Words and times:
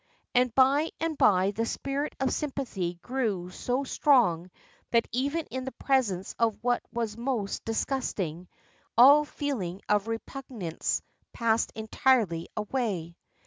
And 0.33 0.51
by 0.55 0.89
and 0.99 1.15
by 1.15 1.51
the 1.51 1.67
spirit 1.67 2.15
of 2.19 2.33
sympathy 2.33 2.95
grew 3.03 3.51
so 3.51 3.83
strong 3.83 4.49
that 4.89 5.07
even 5.11 5.45
in 5.51 5.63
the 5.63 5.71
presence 5.73 6.33
of 6.39 6.57
what 6.63 6.81
was 6.91 7.15
most 7.17 7.63
disgusting 7.65 8.47
all 8.97 9.25
feeling 9.25 9.79
of 9.87 10.07
repugnance 10.07 11.03
passed 11.33 11.71
entirely 11.75 12.47
away. 12.57 13.15